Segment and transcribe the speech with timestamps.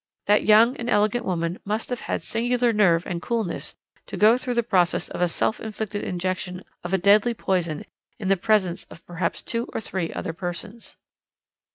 [0.25, 3.75] That young and elegant woman must have had singular nerve and coolness
[4.07, 7.85] to go through the process of a self inflicted injection of a deadly poison
[8.17, 10.97] in the presence of perhaps two or three other persons.